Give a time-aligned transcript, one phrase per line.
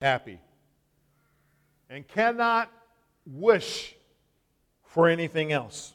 [0.00, 0.40] happy
[1.88, 2.70] and cannot
[3.26, 3.94] wish
[4.84, 5.94] for anything else.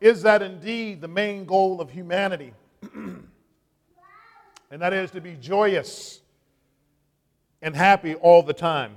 [0.00, 2.52] Is that indeed the main goal of humanity?
[2.94, 3.28] and
[4.70, 6.20] that is to be joyous
[7.62, 8.94] and happy all the time.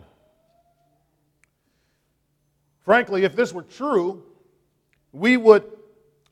[2.84, 4.24] Frankly, if this were true,
[5.12, 5.64] we would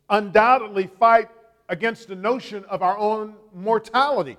[0.10, 1.30] undoubtedly fight
[1.68, 4.38] against the notion of our own mortality,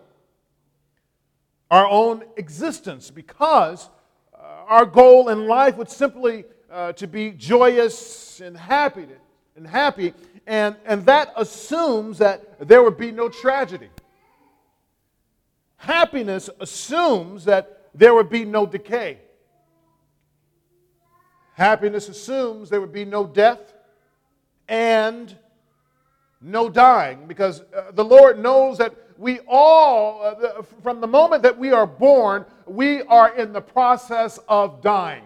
[1.71, 3.88] our own existence, because
[4.34, 9.06] uh, our goal in life would simply uh, to be joyous and happy
[9.56, 10.15] and happy,
[10.46, 13.88] and, and that assumes that there would be no tragedy.
[15.77, 19.18] Happiness assumes that there would be no decay.
[21.55, 23.74] Happiness assumes there would be no death
[24.68, 25.37] and
[26.41, 31.59] no dying because uh, the Lord knows that we all, uh, from the moment that
[31.59, 35.24] we are born, we are in the process of dying.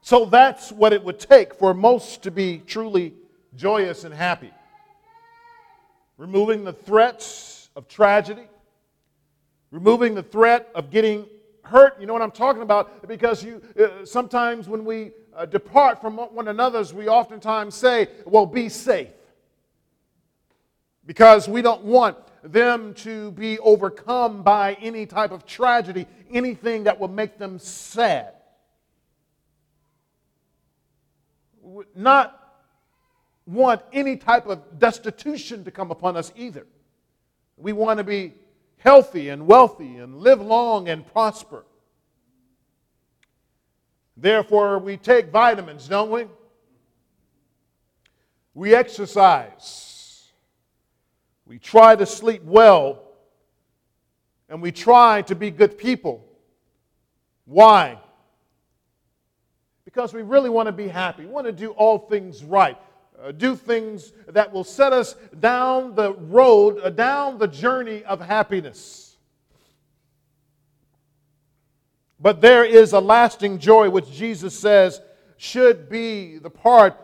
[0.00, 3.14] So that's what it would take for most to be truly
[3.54, 4.52] joyous and happy.
[6.16, 8.48] Removing the threats of tragedy,
[9.70, 11.26] removing the threat of getting
[11.62, 12.00] hurt.
[12.00, 13.06] You know what I'm talking about?
[13.06, 18.46] Because you uh, sometimes when we uh, depart from one another's, we oftentimes say, well,
[18.46, 19.10] be safe.
[21.06, 26.98] Because we don't want them to be overcome by any type of tragedy, anything that
[26.98, 28.34] will make them sad.
[31.94, 32.42] Not
[33.46, 36.66] want any type of destitution to come upon us either.
[37.56, 38.34] We want to be
[38.78, 41.64] healthy and wealthy and live long and prosper.
[44.16, 46.26] Therefore, we take vitamins, don't we?
[48.54, 49.85] We exercise.
[51.46, 53.02] We try to sleep well.
[54.48, 56.24] And we try to be good people.
[57.46, 57.98] Why?
[59.84, 61.24] Because we really want to be happy.
[61.24, 62.76] We want to do all things right.
[63.20, 68.20] Uh, do things that will set us down the road, uh, down the journey of
[68.20, 69.16] happiness.
[72.20, 75.00] But there is a lasting joy which Jesus says
[75.38, 76.94] should be the part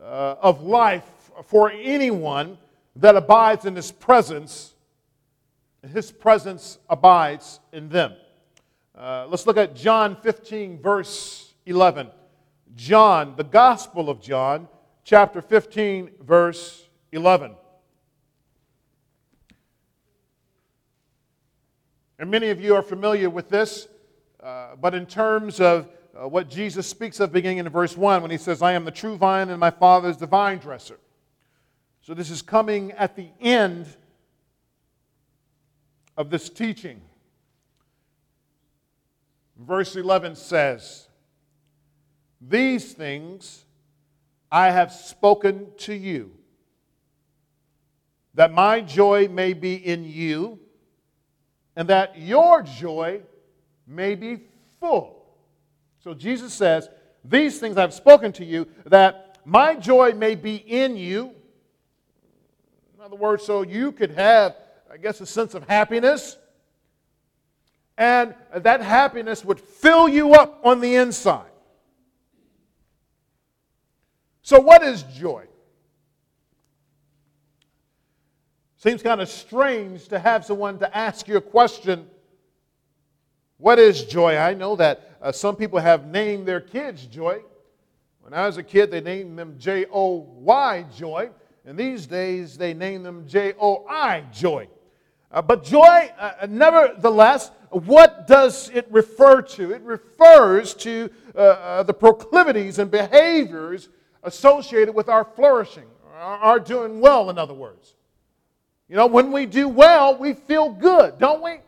[0.00, 1.04] uh, of life
[1.44, 2.58] for anyone
[2.96, 4.74] that abides in His presence,
[5.82, 8.14] and His presence abides in them.
[8.96, 12.08] Uh, let's look at John 15, verse 11.
[12.76, 14.68] John, the Gospel of John,
[15.04, 17.54] chapter 15, verse 11.
[22.18, 23.88] And many of you are familiar with this.
[24.44, 28.30] Uh, but in terms of uh, what Jesus speaks of beginning in verse 1, when
[28.30, 30.98] he says, I am the true vine and my Father is the vine dresser.
[32.04, 33.86] So this is coming at the end
[36.18, 37.00] of this teaching.
[39.58, 41.08] Verse 11 says,
[42.42, 43.64] These things
[44.52, 46.32] I have spoken to you,
[48.34, 50.58] that my joy may be in you,
[51.74, 53.22] and that your joy
[53.86, 54.42] may be
[54.78, 55.24] full.
[56.00, 56.86] So Jesus says,
[57.24, 61.34] These things I've spoken to you, that my joy may be in you.
[63.04, 64.56] In other words, so you could have,
[64.90, 66.38] I guess, a sense of happiness.
[67.98, 71.50] And that happiness would fill you up on the inside.
[74.40, 75.44] So, what is joy?
[78.78, 82.08] Seems kind of strange to have someone to ask you a question
[83.58, 84.38] what is joy?
[84.38, 87.42] I know that uh, some people have named their kids Joy.
[88.20, 91.28] When I was a kid, they named them J O Y, Joy.
[91.64, 94.68] And these days, they name them J O I, Joy.
[95.30, 99.72] Uh, but joy, uh, nevertheless, what does it refer to?
[99.72, 103.88] It refers to uh, uh, the proclivities and behaviors
[104.22, 107.96] associated with our flourishing, our, our doing well, in other words.
[108.88, 111.58] You know, when we do well, we feel good, don't we?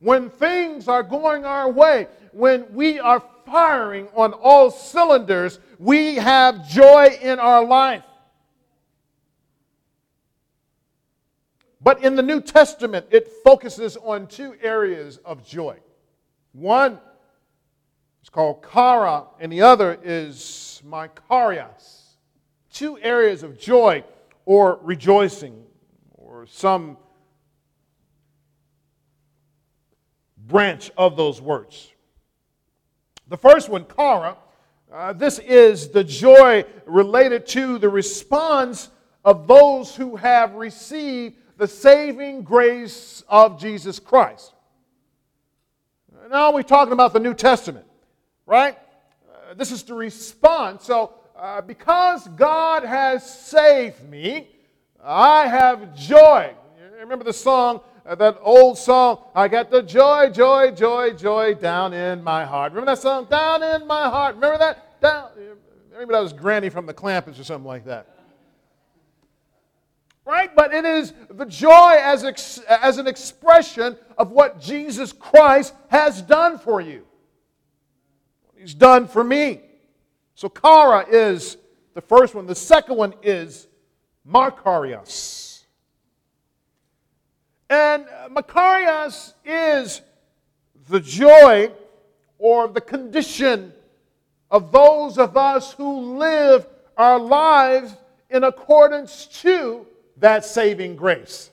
[0.00, 6.66] when things are going our way, when we are firing on all cylinders, we have
[6.68, 8.02] joy in our life.
[11.90, 15.76] But in the New Testament, it focuses on two areas of joy.
[16.52, 17.00] One
[18.22, 22.14] is called kara, and the other is makarios.
[22.72, 24.04] Two areas of joy
[24.44, 25.64] or rejoicing,
[26.12, 26.96] or some
[30.46, 31.90] branch of those words.
[33.26, 34.36] The first one, kara,
[34.92, 38.90] uh, this is the joy related to the response
[39.24, 44.54] of those who have received the saving grace of Jesus Christ.
[46.30, 47.84] Now we're talking about the New Testament,
[48.46, 48.78] right?
[49.28, 50.86] Uh, this is the response.
[50.86, 54.48] So, uh, because God has saved me,
[55.04, 56.54] I have joy.
[56.98, 61.92] Remember the song, uh, that old song, I got the joy, joy, joy, joy down
[61.92, 62.72] in my heart.
[62.72, 64.34] Remember that song, down in my heart?
[64.36, 64.98] Remember that?
[65.02, 65.28] Down.
[65.92, 68.19] Maybe that was Granny from the Clampetts or something like that.
[70.26, 70.54] Right?
[70.54, 76.22] But it is the joy as, ex- as an expression of what Jesus Christ has
[76.22, 77.06] done for you.
[78.56, 79.62] He's done for me.
[80.34, 81.56] So Kara is
[81.94, 82.46] the first one.
[82.46, 83.66] The second one is
[84.28, 85.64] Makarios.
[87.68, 90.02] And Makarios is
[90.88, 91.72] the joy
[92.38, 93.72] or the condition
[94.50, 97.94] of those of us who live our lives
[98.28, 99.86] in accordance to
[100.20, 101.50] that saving grace.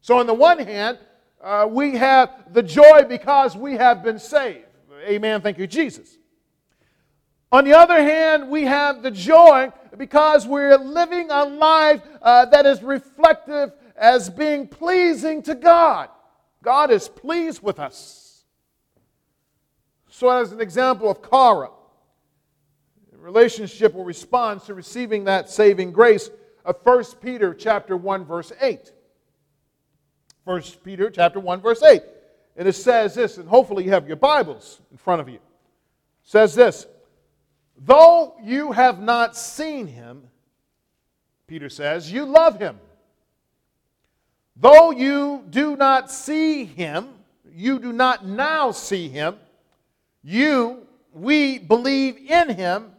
[0.00, 0.98] So, on the one hand,
[1.42, 4.66] uh, we have the joy because we have been saved.
[5.06, 5.40] Amen.
[5.40, 6.18] Thank you, Jesus.
[7.52, 12.64] On the other hand, we have the joy because we're living a life uh, that
[12.64, 16.10] is reflective as being pleasing to God.
[16.62, 18.44] God is pleased with us.
[20.08, 21.70] So, as an example of Kara,
[23.20, 26.30] relationship or response to receiving that saving grace
[26.64, 28.92] of 1 Peter chapter 1 verse 8.
[30.44, 32.02] 1 Peter chapter 1 verse 8.
[32.56, 35.36] And it says this, and hopefully you have your Bibles in front of you.
[35.36, 35.40] It
[36.22, 36.86] says this,
[37.78, 40.22] though you have not seen him,
[41.46, 42.78] Peter says, you love him.
[44.56, 47.08] Though you do not see him,
[47.52, 49.36] you do not now see him,
[50.22, 52.92] you, we believe in him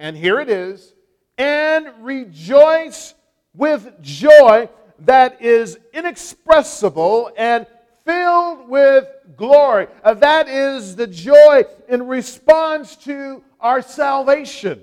[0.00, 0.94] and here it is,
[1.38, 3.14] and rejoice
[3.54, 4.68] with joy
[5.00, 7.66] that is inexpressible and
[8.04, 9.06] filled with
[9.36, 9.86] glory.
[10.02, 14.80] Uh, that is the joy in response to our salvation.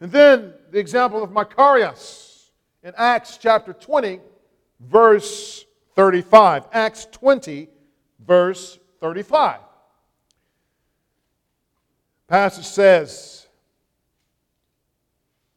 [0.00, 2.50] And then the example of Makarios
[2.82, 4.20] in Acts chapter 20,
[4.80, 5.64] verse
[5.94, 6.66] 35.
[6.72, 7.68] Acts 20,
[8.20, 9.60] verse 35
[12.34, 13.43] passage says,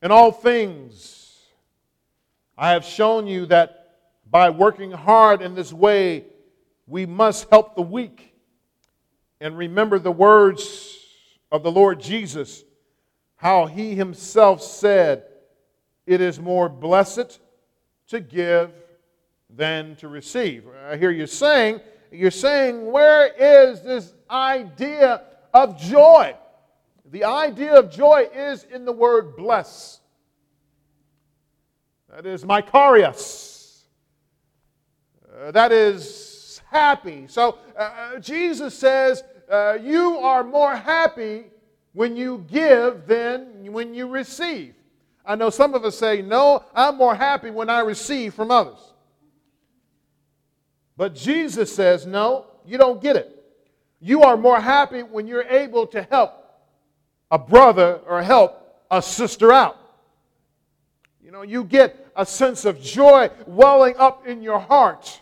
[0.07, 1.37] In all things,
[2.57, 3.97] I have shown you that
[4.31, 6.23] by working hard in this way,
[6.87, 8.33] we must help the weak.
[9.41, 10.97] And remember the words
[11.51, 12.63] of the Lord Jesus,
[13.35, 15.25] how he himself said,
[16.05, 17.41] It is more blessed
[18.07, 18.71] to give
[19.49, 20.63] than to receive.
[20.89, 21.81] I hear you saying,
[22.13, 25.23] You're saying, Where is this idea
[25.53, 26.33] of joy?
[27.11, 30.01] The idea of joy is in the word bless.
[32.09, 33.83] That is Makarios.
[35.37, 37.25] Uh, that is happy.
[37.27, 41.45] So uh, uh, Jesus says, uh, You are more happy
[41.93, 44.73] when you give than when you receive.
[45.25, 48.93] I know some of us say, No, I'm more happy when I receive from others.
[50.97, 53.33] But Jesus says, No, you don't get it.
[53.99, 56.46] You are more happy when you're able to help
[57.31, 59.77] a brother or help a sister out.
[61.23, 65.21] You know, you get a sense of joy welling up in your heart.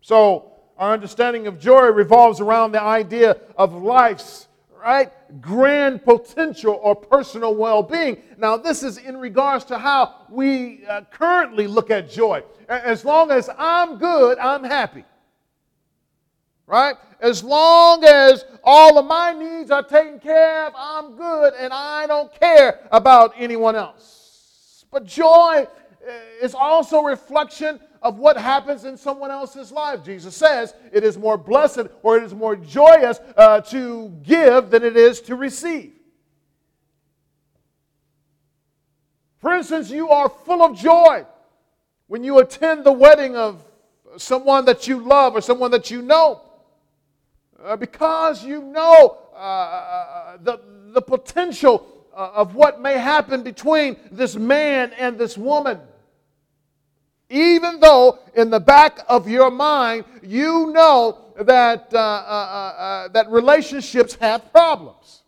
[0.00, 4.48] So, our understanding of joy revolves around the idea of life's
[4.84, 11.00] right grand potential or personal well-being now this is in regards to how we uh,
[11.10, 15.02] currently look at joy as long as i'm good i'm happy
[16.66, 16.96] right?
[17.20, 22.06] As long as all of my needs are taken care of, I'm good and I
[22.06, 24.84] don't care about anyone else.
[24.90, 25.66] But joy
[26.40, 30.04] is also a reflection of what happens in someone else's life.
[30.04, 34.84] Jesus says it is more blessed or it is more joyous uh, to give than
[34.84, 35.92] it is to receive.
[39.38, 41.24] For instance, you are full of joy
[42.06, 43.62] when you attend the wedding of
[44.16, 46.42] someone that you love or someone that you know
[47.62, 50.60] uh, because you know uh, uh, uh, the,
[50.92, 55.80] the potential uh, of what may happen between this man and this woman.
[57.30, 65.22] Even though in the back of your mind you know that, that relationships have problems.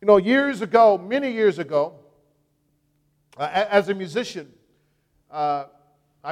[0.00, 1.94] You know, years ago, many years ago,
[3.36, 4.50] as a musician,
[5.30, 5.66] I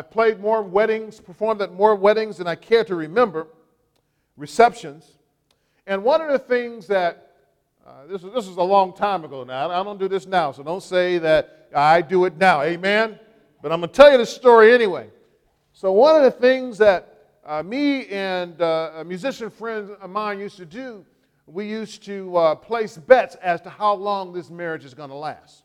[0.08, 3.48] played more weddings, performed at more weddings than I care to remember
[4.36, 5.18] receptions.
[5.86, 7.32] And one of the things that,
[7.86, 10.52] uh, this, is, this is a long time ago now, I don't do this now,
[10.52, 12.62] so don't say that I do it now.
[12.62, 13.18] Amen?
[13.60, 15.08] But I'm going to tell you the story anyway.
[15.72, 17.14] So, one of the things that
[17.44, 21.04] uh, me and uh, a musician friend of mine used to do,
[21.46, 25.16] we used to uh, place bets as to how long this marriage is going to
[25.16, 25.64] last.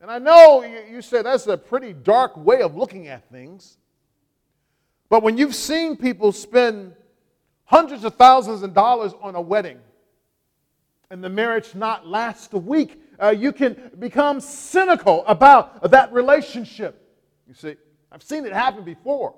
[0.00, 3.78] And I know you, you say that's a pretty dark way of looking at things.
[5.08, 6.94] But when you've seen people spend
[7.64, 9.78] hundreds of thousands of dollars on a wedding
[11.10, 17.00] and the marriage not last a week, uh, you can become cynical about that relationship.
[17.46, 17.76] You see,
[18.10, 19.34] I've seen it happen before.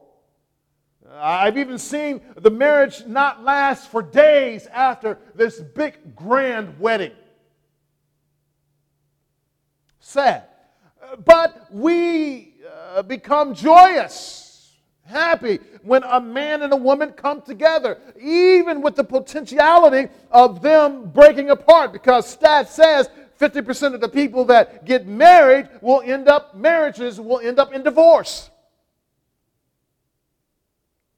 [1.09, 7.13] Uh, I've even seen the marriage not last for days after this big grand wedding.
[10.01, 10.45] Sad.
[11.25, 14.46] But we uh, become joyous,
[15.07, 21.11] happy when a man and a woman come together, even with the potentiality of them
[21.11, 23.09] breaking apart, because stat says
[23.41, 27.83] 50% of the people that get married will end up, marriages will end up in
[27.83, 28.51] divorce.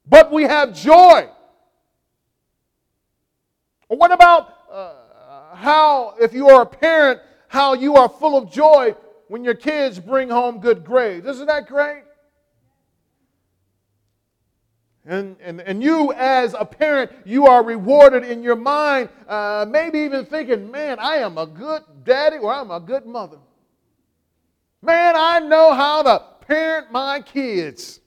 [0.06, 1.28] But we have joy.
[3.88, 4.92] What about uh,
[5.54, 8.94] how, if you are a parent, how you are full of joy
[9.28, 11.26] when your kids bring home good grades.
[11.26, 12.02] Isn't that great?
[15.08, 20.00] And, and, and you, as a parent, you are rewarded in your mind, uh, maybe
[20.00, 23.38] even thinking, man, I am a good daddy or I'm a good mother.
[24.82, 28.00] Man, I know how to parent my kids.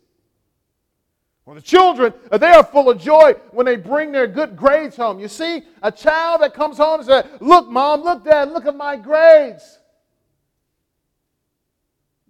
[1.44, 4.96] Well, the children, uh, they are full of joy when they bring their good grades
[4.96, 5.20] home.
[5.20, 8.76] You see, a child that comes home and says, Look, mom, look, dad, look at
[8.76, 9.80] my grades.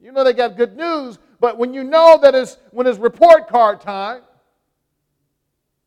[0.02, 3.50] You know they got good news, but when you know that it's when it's report
[3.50, 4.22] card time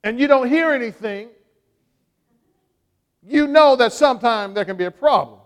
[0.05, 1.31] and you don't hear anything,
[3.27, 5.41] you know that sometimes there can be a problem.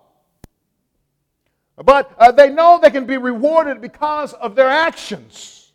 [1.76, 5.72] But uh, they know they can be rewarded because of their actions.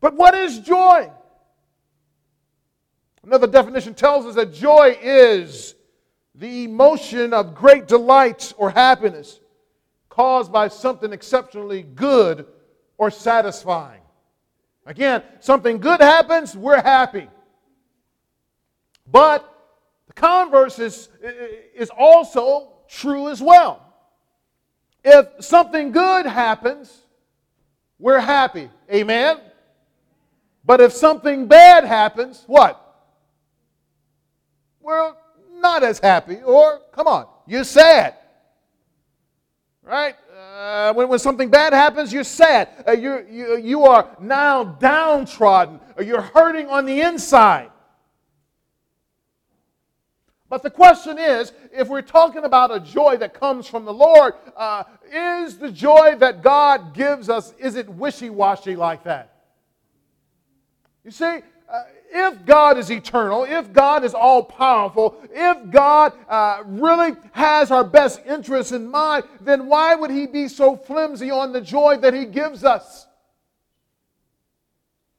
[0.00, 1.08] But what is joy?
[3.22, 5.76] Another definition tells us that joy is
[6.34, 9.38] the emotion of great delight or happiness
[10.08, 12.46] caused by something exceptionally good
[12.98, 14.00] or satisfying.
[14.86, 17.28] Again, something good happens, we're happy.
[19.06, 19.52] But
[20.06, 21.08] the converse is,
[21.74, 23.82] is also true as well.
[25.04, 27.02] If something good happens,
[27.98, 28.70] we're happy.
[28.90, 29.38] Amen?
[30.64, 32.80] But if something bad happens, what?
[34.80, 35.14] We're
[35.56, 38.14] not as happy, or come on, you're sad
[39.86, 40.16] right?
[40.86, 42.68] Uh, when, when something bad happens, you're sad.
[42.86, 47.70] Uh, you you, you are now downtrodden, or you're hurting on the inside.
[50.48, 54.34] But the question is if we're talking about a joy that comes from the Lord,
[54.56, 59.34] uh, is the joy that God gives us, is it wishy washy like that?
[61.02, 66.62] You see, uh, if God is eternal, if God is all powerful, if God uh,
[66.64, 71.52] really has our best interests in mind, then why would He be so flimsy on
[71.52, 73.06] the joy that He gives us?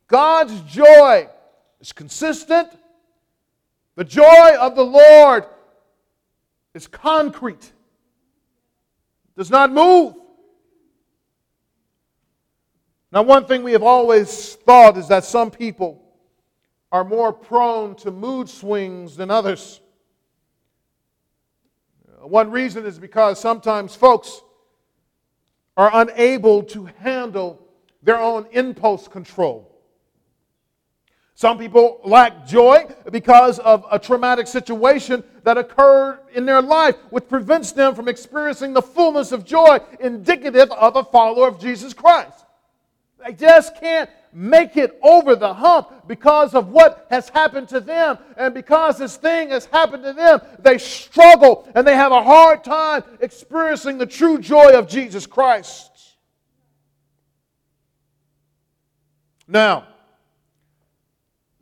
[0.08, 1.27] God's joy
[1.82, 2.70] is consistent.
[3.96, 5.46] The joy of the Lord
[6.74, 7.74] is concrete,
[9.36, 10.13] does not move.
[13.12, 16.06] Now, one thing we have always thought is that some people
[16.91, 19.82] are more prone to mood swings than others.
[22.22, 24.41] One reason is because sometimes folks
[25.75, 27.62] are unable to handle
[28.01, 29.74] their own impulse control.
[31.36, 37.27] Some people lack joy because of a traumatic situation that occurred in their life, which
[37.27, 42.47] prevents them from experiencing the fullness of joy indicative of a follower of Jesus Christ.
[43.27, 48.17] They just can't make it over the hump because of what has happened to them.
[48.38, 52.63] And because this thing has happened to them, they struggle and they have a hard
[52.63, 55.91] time experiencing the true joy of Jesus Christ.
[59.46, 59.88] Now,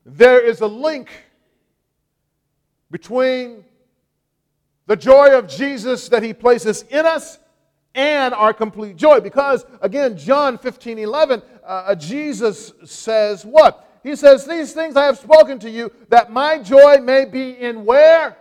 [0.06, 1.10] there is a link
[2.92, 3.66] between
[4.86, 7.40] the joy of Jesus that he places in us
[7.96, 9.22] and our complete joy.
[9.22, 14.00] Because, again, John 15 11, uh, Jesus says what?
[14.04, 17.86] He says, These things I have spoken to you, that my joy may be in
[17.86, 18.38] where?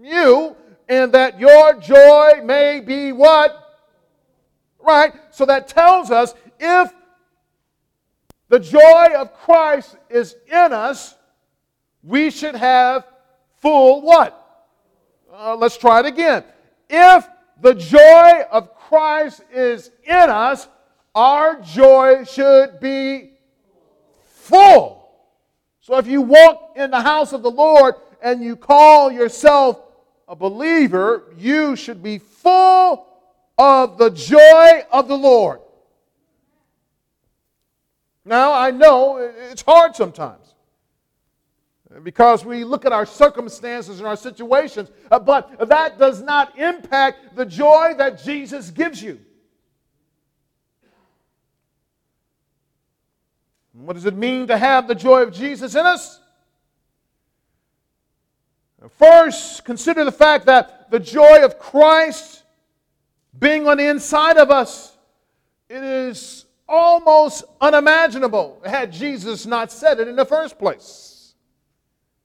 [0.00, 0.56] You,
[0.88, 3.56] and that your joy may be what?
[4.78, 5.12] Right?
[5.30, 6.92] So that tells us if
[8.48, 11.14] the joy of Christ is in us,
[12.02, 13.06] we should have
[13.60, 14.36] full what?
[15.32, 16.44] Uh, let's try it again.
[16.88, 17.28] If
[17.60, 20.66] the joy of Christ is in us,
[21.14, 23.32] our joy should be
[24.24, 25.00] full.
[25.80, 29.80] So if you walk in the house of the Lord and you call yourself
[30.28, 33.06] a believer, you should be full
[33.58, 35.60] of the joy of the Lord.
[38.24, 39.16] Now, I know
[39.50, 40.54] it's hard sometimes
[42.02, 47.34] because we look at our circumstances and our situations, uh, but that does not impact
[47.34, 49.18] the joy that Jesus gives you.
[53.72, 56.20] What does it mean to have the joy of Jesus in us?
[58.96, 62.42] First, consider the fact that the joy of Christ
[63.38, 64.96] being on the inside of us,
[65.68, 71.34] it is almost unimaginable had Jesus not said it in the first place.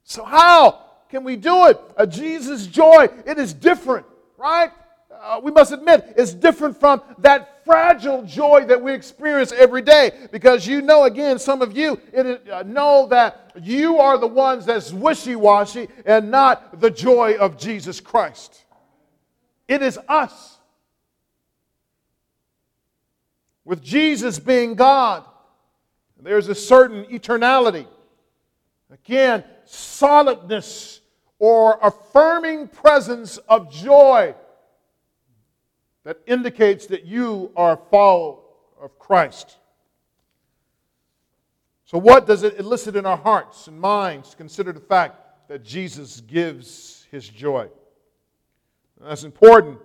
[0.04, 1.80] So, how can we do it?
[1.98, 4.06] A Jesus' joy, it is different,
[4.38, 4.72] right?
[5.12, 10.12] Uh, we must admit, it's different from that fragile joy that we experience every day.
[10.32, 14.94] Because you know, again, some of you uh, know that you are the ones that's
[14.94, 18.64] wishy washy and not the joy of Jesus Christ.
[19.68, 20.60] It is us.
[23.66, 25.26] With Jesus being God,
[26.22, 27.88] there's a certain eternality.
[28.92, 31.02] Again, solidness
[31.40, 34.36] or affirming presence of joy
[36.06, 38.38] that indicates that you are a follower
[38.80, 39.58] of Christ.
[41.84, 45.64] So, what does it elicit in our hearts and minds to consider the fact that
[45.64, 47.68] Jesus gives his joy?
[49.02, 49.80] That's important,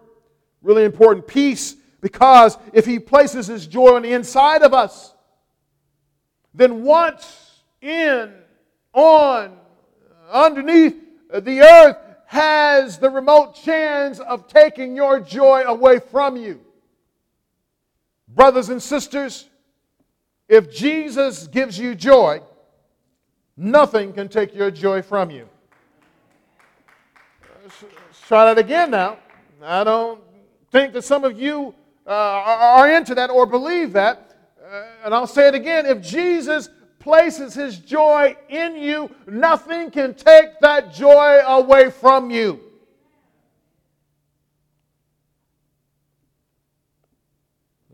[0.63, 5.15] really important piece, because if he places his joy on the inside of us,
[6.55, 8.33] then once in,
[8.93, 9.57] on,
[10.31, 10.97] underneath
[11.33, 11.97] the earth
[12.31, 16.61] has the remote chance of taking your joy away from you.
[18.29, 19.49] Brothers and sisters,
[20.49, 22.41] if Jesus gives you joy,
[23.57, 25.49] nothing can take your joy from you.
[27.65, 29.19] Let's try that again now.
[29.61, 30.21] I don't
[30.71, 31.75] think that some of you
[32.07, 34.37] uh, are into that or believe that.
[34.65, 35.85] Uh, and I'll say it again.
[35.85, 36.69] If Jesus
[37.01, 42.61] places his joy in you, nothing can take that joy away from you.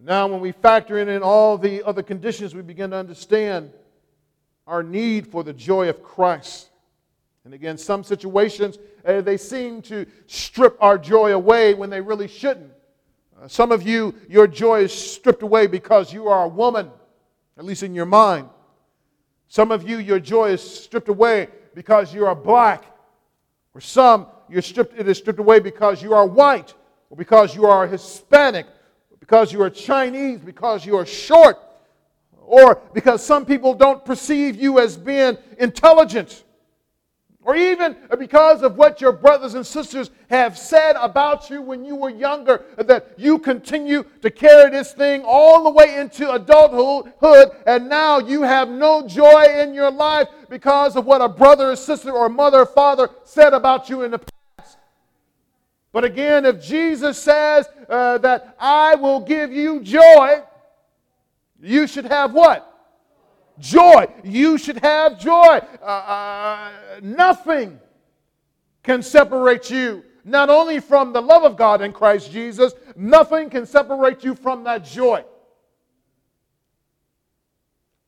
[0.03, 3.73] Now, when we factor in, in all the other conditions, we begin to understand
[4.67, 6.69] our need for the joy of Christ.
[7.45, 12.29] And again, some situations, uh, they seem to strip our joy away when they really
[12.29, 12.73] shouldn't.
[13.41, 16.89] Uh, some of you, your joy is stripped away because you are a woman,
[17.59, 18.49] at least in your mind.
[19.49, 22.85] Some of you, your joy is stripped away because you are black.
[23.75, 26.75] Or some, you're stripped, it is stripped away because you are white,
[27.11, 28.67] or because you are Hispanic,
[29.21, 31.59] because you are Chinese, because you are short,
[32.41, 36.45] or because some people don't perceive you as being intelligent
[37.47, 41.95] or even because of what your brothers and sisters have said about you when you
[41.95, 47.89] were younger, that you continue to carry this thing all the way into adulthood, and
[47.89, 52.11] now you have no joy in your life because of what a brother or sister
[52.11, 54.79] or mother or father said about you in the past.
[55.93, 60.43] But again, if Jesus says uh, that I will give you joy,
[61.63, 62.76] you should have what?
[63.59, 64.07] Joy.
[64.25, 65.61] You should have joy.
[65.83, 66.71] Uh, uh,
[67.03, 67.81] nothing
[68.83, 73.67] can separate you, not only from the love of God in Christ Jesus, nothing can
[73.67, 75.25] separate you from that joy.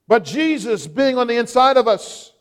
[0.07, 2.33] But Jesus being on the inside of us,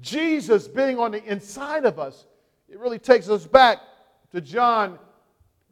[0.00, 2.26] Jesus being on the inside of us,
[2.68, 3.78] it really takes us back
[4.32, 4.98] to John,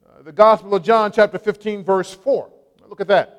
[0.07, 2.51] uh, the Gospel of John, chapter 15, verse 4.
[2.89, 3.38] Look at that.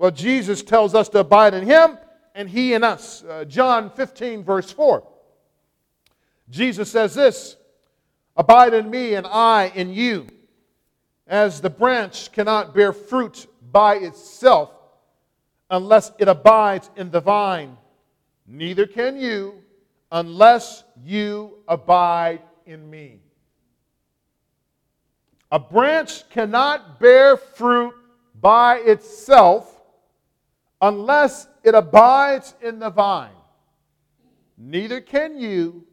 [0.00, 1.98] Well, Jesus tells us to abide in him
[2.34, 3.22] and he in us.
[3.22, 5.06] Uh, John 15, verse 4.
[6.48, 7.56] Jesus says this
[8.34, 10.26] Abide in me and I in you.
[11.26, 14.72] As the branch cannot bear fruit by itself
[15.68, 17.76] unless it abides in the vine,
[18.46, 19.62] neither can you
[20.10, 23.20] unless you abide in me.
[25.52, 27.92] A branch cannot bear fruit
[28.40, 29.76] by itself
[30.80, 33.30] unless it abides in the vine.
[34.56, 35.86] Neither can you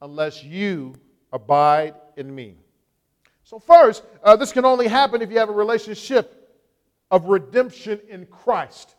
[0.00, 0.94] unless you
[1.32, 2.56] abide in me.
[3.44, 6.60] So, first, uh, this can only happen if you have a relationship
[7.10, 8.94] of redemption in Christ.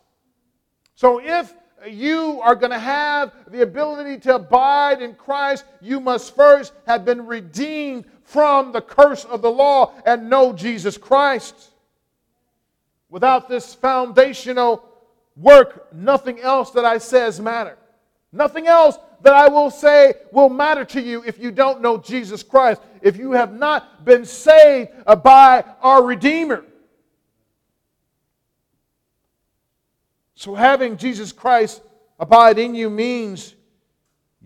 [0.94, 1.52] So, if
[1.88, 7.04] you are going to have the ability to abide in Christ, you must first have
[7.04, 11.70] been redeemed from the curse of the law and know Jesus Christ.
[13.10, 14.93] Without this foundational
[15.36, 17.78] work, nothing else that I says matter.
[18.32, 22.42] Nothing else that I will say will matter to you if you don't know Jesus
[22.42, 24.90] Christ, if you have not been saved
[25.22, 26.64] by our Redeemer.
[30.34, 31.80] So, having Jesus Christ
[32.18, 33.54] abide in you means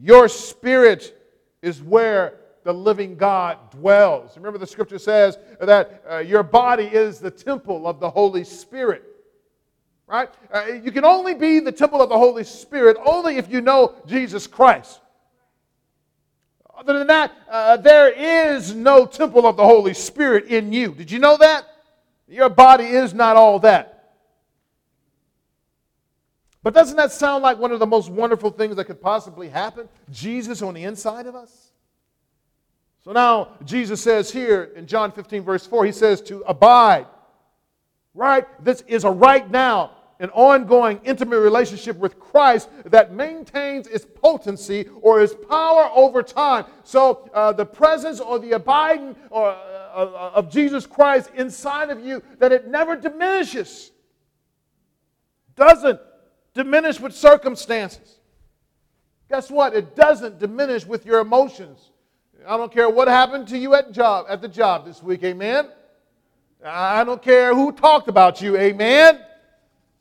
[0.00, 1.18] your spirit
[1.62, 4.36] is where the living God dwells.
[4.36, 9.07] Remember, the scripture says that uh, your body is the temple of the Holy Spirit.
[10.08, 10.30] Right?
[10.52, 13.94] Uh, you can only be the temple of the Holy Spirit only if you know
[14.06, 15.00] Jesus Christ.
[16.76, 20.94] Other than that, uh, there is no temple of the Holy Spirit in you.
[20.94, 21.66] Did you know that?
[22.26, 24.14] Your body is not all that.
[26.62, 29.88] But doesn't that sound like one of the most wonderful things that could possibly happen?
[30.10, 31.72] Jesus on the inside of us?
[33.04, 37.06] So now Jesus says here in John 15, verse 4, he says to abide.
[38.14, 38.46] Right?
[38.64, 44.88] This is a right now, an ongoing intimate relationship with Christ that maintains its potency
[45.00, 46.64] or its power over time.
[46.82, 52.04] So uh, the presence or the abiding or, uh, uh of Jesus Christ inside of
[52.04, 53.92] you, that it never diminishes.
[55.54, 56.00] Doesn't
[56.54, 58.18] diminish with circumstances.
[59.28, 59.74] Guess what?
[59.74, 61.90] It doesn't diminish with your emotions.
[62.46, 65.68] I don't care what happened to you at job at the job this week, amen.
[66.64, 69.20] I don't care who talked about you, amen.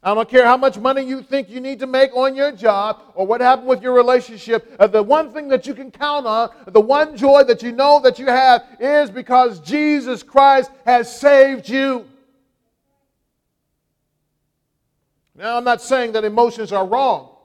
[0.08, 3.02] I don't care how much money you think you need to make on your job
[3.14, 4.74] or what happened with your relationship.
[4.80, 8.00] Uh, the one thing that you can count on, the one joy that you know
[8.00, 12.06] that you have, is because Jesus Christ has saved you.
[15.36, 17.36] Now, I'm not saying that emotions are wrong,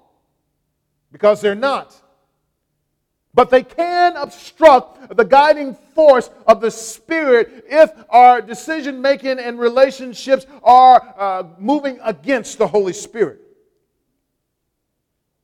[1.11, 2.01] because they're not.
[3.35, 9.59] But they can obstruct the guiding force of the Spirit if our decision making and
[9.59, 13.40] relationships are uh, moving against the Holy Spirit.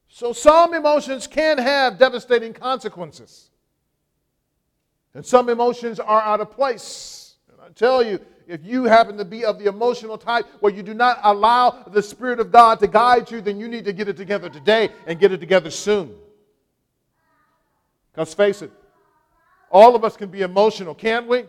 [0.09, 3.51] So, some emotions can have devastating consequences,
[5.15, 7.37] and some emotions are out of place.
[7.51, 10.83] And I tell you, if you happen to be of the emotional type where you
[10.83, 14.09] do not allow the Spirit of God to guide you, then you need to get
[14.09, 16.15] it together today and get it together soon.
[18.19, 18.73] Because face it,
[19.71, 21.45] all of us can be emotional, can't we?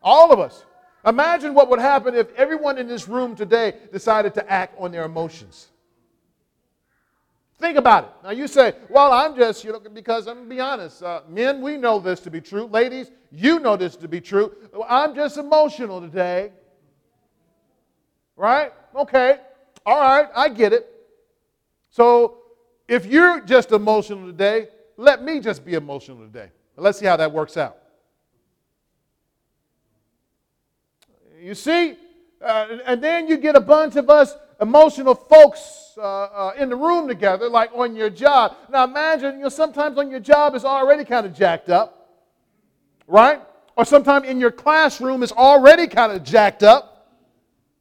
[0.00, 0.64] All of us.
[1.04, 5.02] Imagine what would happen if everyone in this room today decided to act on their
[5.02, 5.66] emotions.
[7.58, 8.10] Think about it.
[8.22, 11.02] Now you say, well, I'm just, you know, because I'm going to be honest.
[11.02, 12.66] Uh, men, we know this to be true.
[12.66, 14.54] Ladies, you know this to be true.
[14.88, 16.52] I'm just emotional today.
[18.36, 18.72] Right?
[18.94, 19.38] Okay.
[19.84, 20.28] All right.
[20.36, 20.88] I get it.
[21.90, 22.38] So
[22.86, 26.50] if you're just emotional today, let me just be emotional today.
[26.76, 27.76] Let's see how that works out.
[31.40, 31.96] You see?
[32.40, 36.76] Uh, and then you get a bunch of us emotional folks uh, uh, in the
[36.76, 38.56] room together, like on your job.
[38.70, 42.18] Now imagine, you know, sometimes on your job is already kind of jacked up,
[43.06, 43.40] right?
[43.76, 47.08] Or sometimes in your classroom is already kind of jacked up.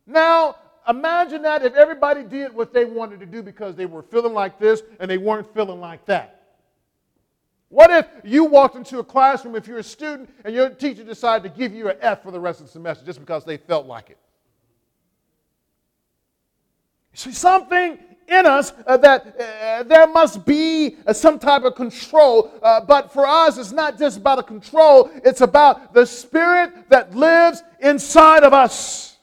[0.06, 0.56] Now
[0.88, 4.60] imagine that if everybody did what they wanted to do because they were feeling like
[4.60, 6.33] this and they weren't feeling like that.
[7.74, 11.52] What if you walked into a classroom, if you're a student, and your teacher decided
[11.52, 13.88] to give you an F for the rest of the semester just because they felt
[13.88, 14.20] like it?
[17.14, 22.52] See, something in us uh, that uh, there must be uh, some type of control.
[22.62, 27.16] Uh, but for us, it's not just about a control, it's about the spirit that
[27.16, 29.18] lives inside of us.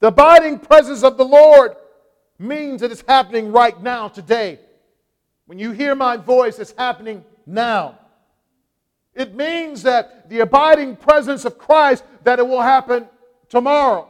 [0.00, 1.76] The abiding presence of the Lord
[2.38, 4.58] means that it's happening right now, today.
[5.50, 7.98] When you hear my voice, it's happening now.
[9.16, 13.08] It means that the abiding presence of Christ, that it will happen
[13.48, 14.08] tomorrow.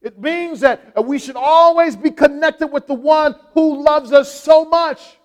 [0.00, 4.64] It means that we should always be connected with the one who loves us so
[4.64, 5.18] much.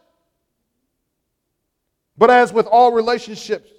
[2.17, 3.71] But as with all relationships,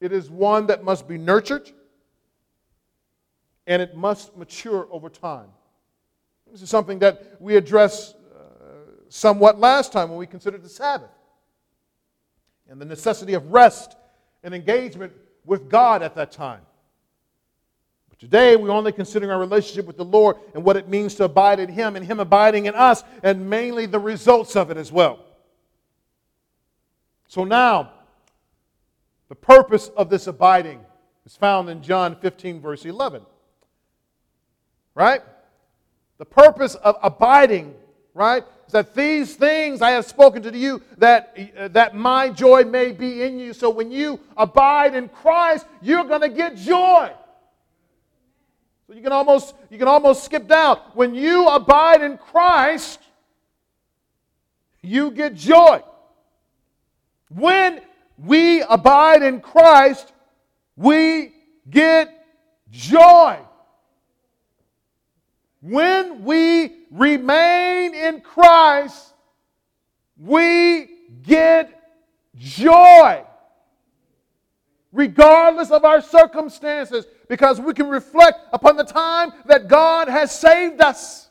[0.00, 1.70] it is one that must be nurtured
[3.66, 5.48] and it must mature over time.
[6.50, 8.17] This is something that we addressed uh,
[9.08, 11.10] somewhat last time when we considered the Sabbath
[12.68, 13.96] and the necessity of rest
[14.42, 15.12] and engagement
[15.44, 16.60] with God at that time.
[18.10, 21.24] But Today, we're only considering our relationship with the Lord and what it means to
[21.24, 24.92] abide in Him and Him abiding in us, and mainly the results of it as
[24.92, 25.20] well.
[27.28, 27.92] So now,
[29.28, 30.80] the purpose of this abiding
[31.26, 33.22] is found in John 15, verse 11.
[34.94, 35.22] Right?
[36.16, 37.74] The purpose of abiding,
[38.14, 42.92] right, that these things I have spoken to you, that, uh, that my joy may
[42.92, 43.52] be in you.
[43.52, 47.10] So when you abide in Christ, you're going to get joy.
[48.86, 50.78] So you can almost you can almost skip down.
[50.94, 53.00] When you abide in Christ,
[54.80, 55.82] you get joy.
[57.28, 57.82] When
[58.16, 60.10] we abide in Christ,
[60.74, 61.34] we
[61.68, 62.24] get
[62.70, 63.38] joy.
[65.60, 69.12] When we remain in Christ,
[70.16, 70.88] we
[71.22, 71.78] get
[72.36, 73.24] joy.
[74.92, 80.80] Regardless of our circumstances, because we can reflect upon the time that God has saved
[80.80, 81.28] us.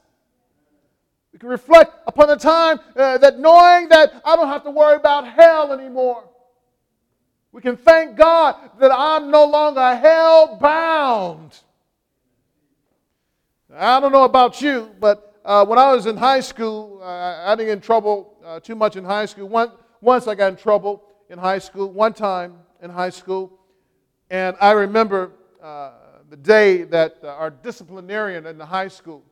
[1.33, 4.95] We can reflect upon the time uh, that knowing that I don't have to worry
[4.95, 6.23] about hell anymore.
[7.51, 11.59] We can thank God that I'm no longer hell bound.
[13.79, 17.55] I don't know about you, but uh, when I was in high school, uh, I
[17.55, 19.47] didn't get in trouble uh, too much in high school.
[19.47, 23.59] One, once I got in trouble in high school, one time in high school,
[24.31, 25.91] and I remember uh,
[26.27, 29.23] the day that uh, our disciplinarian in the high school,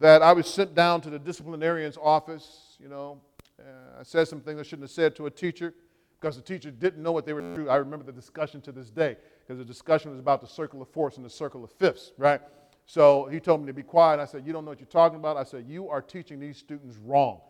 [0.00, 2.78] that I was sent down to the disciplinarian's office.
[2.80, 3.20] You know,
[3.60, 5.74] I said some things I shouldn't have said to a teacher
[6.18, 7.68] because the teacher didn't know what they were doing.
[7.68, 10.88] I remember the discussion to this day because the discussion was about the circle of
[10.88, 12.40] fourths and the circle of fifths, right?
[12.86, 14.20] So he told me to be quiet.
[14.20, 15.36] I said, You don't know what you're talking about?
[15.36, 17.40] I said, You are teaching these students wrong.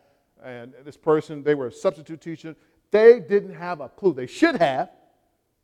[0.42, 2.54] And this person, they were a substitute teacher.
[2.90, 4.12] They didn't have a clue.
[4.12, 4.90] They should have,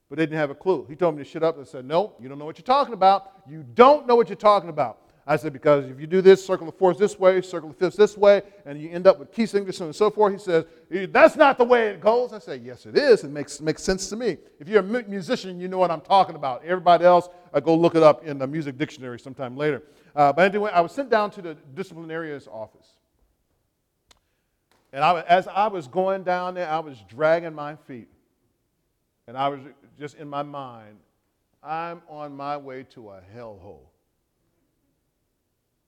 [0.09, 0.87] but they didn't have a clue.
[0.89, 2.95] He told me to shut up and said, No, you don't know what you're talking
[2.95, 3.43] about.
[3.49, 5.10] You don't know what you're talking about.
[5.27, 7.97] I said, Because if you do this, circle of fourths this way, circle of fifths
[7.97, 10.65] this way, and you end up with key signatures and so forth, he says,
[11.11, 12.33] That's not the way it goes.
[12.33, 13.25] I say, Yes, it is.
[13.25, 14.39] It makes, makes sense to me.
[14.59, 16.65] If you're a musician, you know what I'm talking about.
[16.65, 19.83] Everybody else, I go look it up in the music dictionary sometime later.
[20.15, 22.87] Uh, but anyway, I was sent down to the disciplinarian's office.
[24.93, 28.09] And I, as I was going down there, I was dragging my feet.
[29.29, 29.61] And I was
[29.99, 30.97] just in my mind,
[31.63, 33.90] I'm on my way to a hellhole.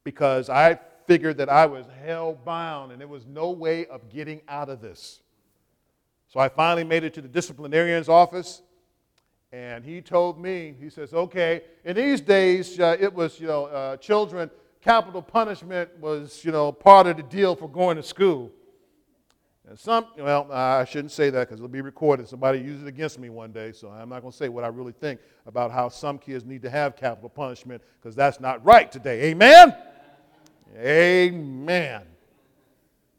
[0.05, 4.41] Because I figured that I was hell bound and there was no way of getting
[4.49, 5.21] out of this.
[6.29, 8.63] So I finally made it to the disciplinarian's office.
[9.53, 13.67] And he told me, he says, okay, in these days, uh, it was, you know,
[13.67, 18.51] uh, children, capital punishment was, you know, part of the deal for going to school.
[19.69, 22.29] And some, well, I shouldn't say that because it'll be recorded.
[22.29, 24.69] Somebody uses it against me one day, so I'm not going to say what I
[24.69, 28.91] really think about how some kids need to have capital punishment because that's not right
[28.91, 29.31] today.
[29.31, 29.77] Amen?
[30.77, 32.03] Amen.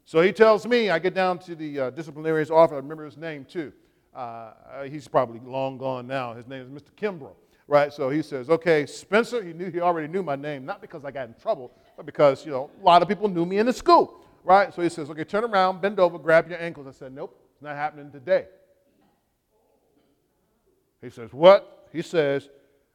[0.06, 2.74] So he tells me, I get down to the uh, disciplinarian's office.
[2.74, 3.72] I remember his name too.
[4.14, 6.34] Uh, he's probably long gone now.
[6.34, 6.90] His name is Mr.
[6.96, 7.36] Kimbrough,
[7.68, 7.92] right?
[7.92, 11.12] So he says, "Okay, Spencer." He knew he already knew my name, not because I
[11.12, 13.74] got in trouble, but because you know a lot of people knew me in the
[13.74, 14.74] school right?
[14.74, 16.88] So he says, okay, turn around, bend over, grab your ankles.
[16.88, 18.46] I said, nope, it's not happening today.
[21.02, 21.90] He says, what?
[21.92, 22.50] He says,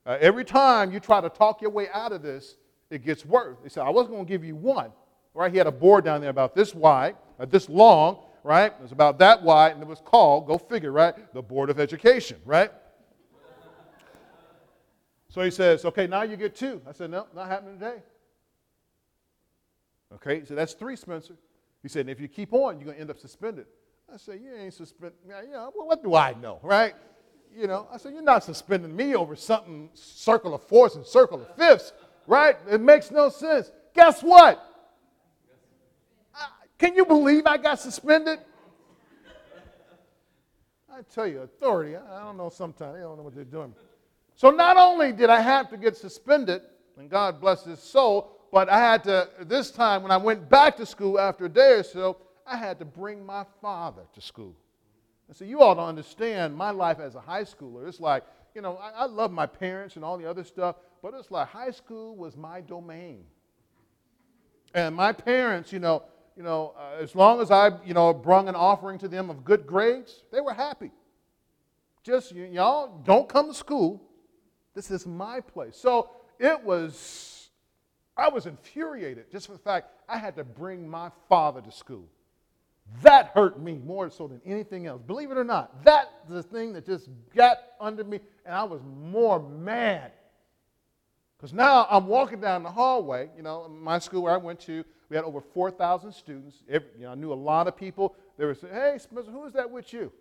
[0.07, 2.57] uh, every time you try to talk your way out of this,
[2.91, 3.57] it gets worse.
[3.63, 4.93] He said, I wasn't going to give you one,
[5.35, 5.51] right?
[5.51, 8.73] He had a board down there about this wide, uh, this long, right?
[8.73, 11.33] It was about that wide, and it was called, go figure, right?
[11.35, 12.71] The Board of Education, right?
[15.29, 16.81] so he says, okay, now you get two.
[16.89, 18.03] I said, no, not happening today.
[20.15, 21.35] Okay, so that's three, Spencer.
[21.83, 23.67] He said, if you keep on, you're going to end up suspended.
[24.13, 25.19] I said, you ain't suspended.
[25.27, 26.95] Know, well, what do I know, right?
[27.55, 31.43] You know, I said, you're not suspending me over something circle of fourths and circle
[31.43, 31.93] of fifths,
[32.29, 32.57] right?
[32.71, 33.73] It makes no sense.
[33.95, 34.65] Guess what?
[36.79, 38.39] can you believe I got suspended?
[40.89, 43.75] I tell you, authority, I don't know sometimes, they don't know what they're doing.
[44.37, 46.63] So not only did I have to get suspended,
[46.97, 50.77] and God bless his soul, but I had to, this time when I went back
[50.77, 54.55] to school after a day or so, I had to bring my father to school.
[55.29, 57.87] And so you ought to understand my life as a high schooler.
[57.87, 61.15] It's like, you know, I, I love my parents and all the other stuff, but
[61.15, 63.25] it's like high school was my domain.
[64.75, 66.03] And my parents, you know,
[66.37, 69.45] you know, uh, as long as I, you know, brung an offering to them of
[69.45, 70.93] good grades, they were happy.
[72.05, 74.03] Just, y'all, don't come to school.
[74.75, 75.77] This is my place.
[75.77, 77.39] So it was
[78.19, 82.09] I was infuriated just for the fact I had to bring my father to school.
[83.03, 85.01] That hurt me more so than anything else.
[85.07, 88.81] Believe it or not, that's the thing that just got under me, and I was
[88.83, 90.13] more mad.
[91.39, 94.85] Because now I'm walking down the hallway, you know, my school where I went to,
[95.09, 96.57] we had over 4,000 students.
[96.69, 98.17] Every, you know, I knew a lot of people.
[98.37, 100.13] They were saying, hey, Spencer, who is that with you?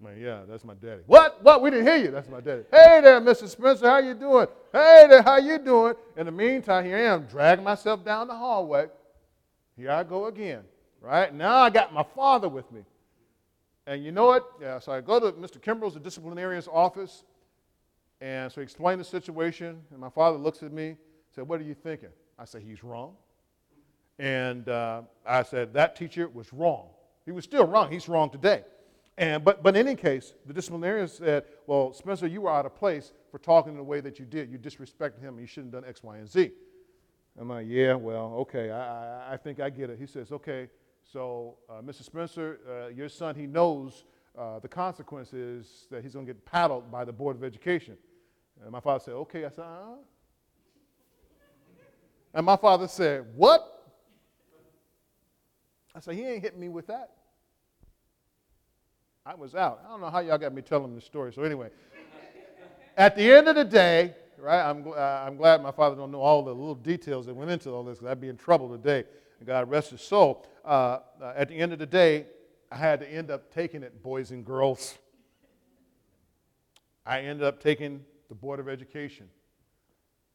[0.00, 1.02] I'm like, yeah, that's my daddy.
[1.06, 1.42] What?
[1.44, 1.62] What?
[1.62, 2.10] We didn't hear you.
[2.10, 2.62] That's my daddy.
[2.70, 3.46] Hey there, Mr.
[3.46, 4.46] Spencer, how you doing?
[4.72, 5.94] Hey there, how you doing?
[6.16, 8.86] In the meantime, here I am dragging myself down the hallway.
[9.76, 10.62] Here I go again.
[11.00, 11.34] Right?
[11.34, 12.80] Now I got my father with me.
[13.86, 14.50] And you know what?
[14.60, 15.60] Yeah, so I go to Mr.
[15.60, 17.24] Kimbrell's, the disciplinarian's office,
[18.24, 20.96] and so he explained the situation, and my father looks at me,
[21.34, 22.08] said, What are you thinking?
[22.38, 23.16] I said, He's wrong.
[24.18, 26.88] And uh, I said, That teacher was wrong.
[27.26, 27.92] He was still wrong.
[27.92, 28.64] He's wrong today.
[29.18, 32.74] And, but, but in any case, the disciplinarian said, Well, Spencer, you were out of
[32.74, 34.50] place for talking in the way that you did.
[34.50, 35.38] You disrespected him.
[35.38, 36.50] You shouldn't have done X, Y, and Z.
[37.38, 38.70] I'm like, Yeah, well, okay.
[38.70, 39.98] I, I, I think I get it.
[39.98, 40.70] He says, Okay,
[41.02, 42.02] so uh, Mr.
[42.02, 44.04] Spencer, uh, your son, he knows
[44.38, 47.98] uh, the consequences that he's going to get paddled by the Board of Education.
[48.62, 49.44] And my father said, Okay.
[49.44, 49.94] I said, uh-huh.
[52.34, 53.70] And my father said, What?
[55.94, 57.10] I said, He ain't hitting me with that.
[59.26, 59.82] I was out.
[59.86, 61.32] I don't know how y'all got me telling this story.
[61.32, 61.70] So, anyway,
[62.96, 66.20] at the end of the day, right, I'm, uh, I'm glad my father don't know
[66.20, 69.04] all the little details that went into all this because I'd be in trouble today.
[69.44, 70.46] God rest his soul.
[70.64, 72.26] Uh, uh, at the end of the day,
[72.70, 74.98] I had to end up taking it, boys and girls.
[77.06, 79.28] I ended up taking the Board of Education.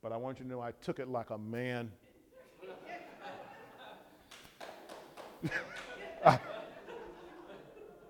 [0.01, 1.91] But I want you to know I took it like a man.
[6.25, 6.39] I,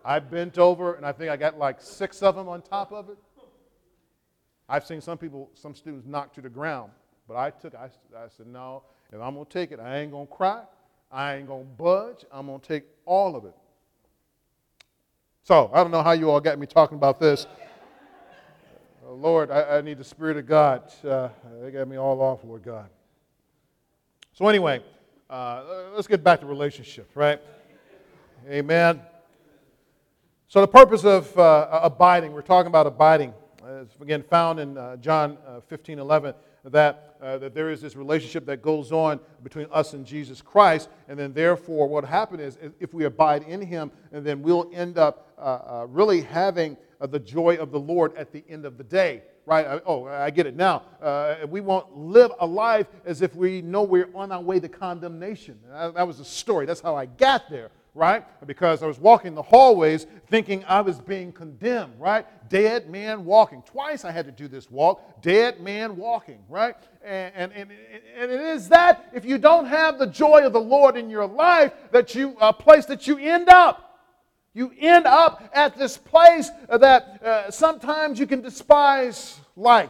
[0.06, 3.10] I bent over and I think I got like six of them on top of
[3.10, 3.18] it.
[4.68, 6.92] I've seen some people, some students knocked to the ground,
[7.28, 10.12] but I took, I, I said, no, if I'm going to take it, I ain't
[10.12, 10.62] going to cry.
[11.12, 12.26] I ain't going to budge.
[12.32, 13.56] I'm going to take all of it.
[15.42, 17.48] So, I don't know how you all got me talking about this.
[19.20, 20.90] Lord, I, I, need the Spirit of God.
[21.04, 21.28] Uh,
[21.62, 22.90] they got me all off, Lord God.
[24.32, 24.82] So, anyway,
[25.30, 25.62] uh,
[25.94, 27.42] let's get back to relationships, right?
[28.50, 29.02] Amen.
[30.48, 33.34] So, the purpose of uh, abiding, we're talking about abiding,
[33.68, 37.98] is again found in uh, John uh, 15 11, that, uh, that there is this
[37.98, 40.88] relationship that goes on between us and Jesus Christ.
[41.10, 44.98] And then, therefore, what happened is if we abide in Him, and then we'll end
[44.98, 48.84] up uh, uh, really having the joy of the Lord at the end of the
[48.84, 49.82] day right?
[49.84, 50.84] Oh, I get it now.
[51.02, 54.70] Uh, we won't live a life as if we know we're on our way to
[54.70, 55.58] condemnation.
[55.72, 56.68] That was the story.
[56.68, 58.24] That's how I got there right?
[58.48, 62.26] Because I was walking the hallways thinking I was being condemned, right?
[62.50, 63.62] Dead man walking.
[63.64, 65.22] Twice I had to do this walk.
[65.22, 66.76] Dead man walking, right?
[67.04, 67.72] And, and, and,
[68.18, 71.26] and it is that if you don't have the joy of the Lord in your
[71.26, 73.89] life, that you, a place that you end up.
[74.60, 79.90] You end up at this place that uh, sometimes you can despise life.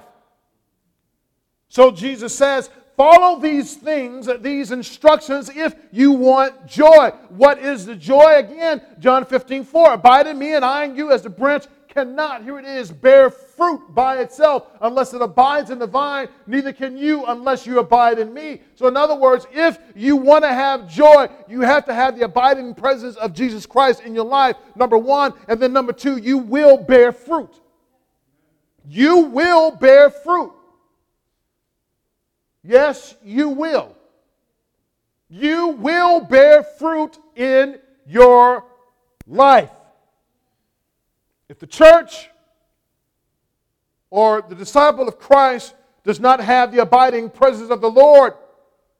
[1.69, 7.09] So Jesus says, Follow these things, these instructions, if you want joy.
[7.29, 8.35] What is the joy?
[8.35, 9.93] Again, John 15, 4.
[9.93, 13.29] Abide in me and I in you as the branch cannot, here it is, bear
[13.29, 18.19] fruit by itself unless it abides in the vine, neither can you unless you abide
[18.19, 18.61] in me.
[18.75, 22.25] So, in other words, if you want to have joy, you have to have the
[22.25, 25.33] abiding presence of Jesus Christ in your life, number one.
[25.47, 27.59] And then, number two, you will bear fruit.
[28.87, 30.53] You will bear fruit.
[32.63, 33.95] Yes, you will.
[35.29, 38.65] You will bear fruit in your
[39.27, 39.69] life.
[41.49, 42.29] If the church
[44.09, 48.33] or the disciple of Christ does not have the abiding presence of the Lord,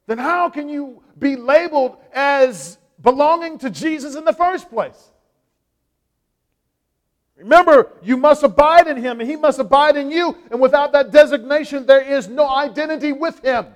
[0.06, 5.10] then how can you be labeled as belonging to Jesus in the first place?
[7.36, 10.36] Remember, you must abide in him and he must abide in you.
[10.50, 13.66] And without that designation, there is no identity with him.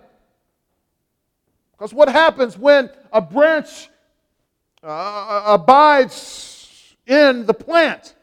[1.72, 3.88] Because what happens when a branch
[4.82, 8.13] uh, abides in the plant?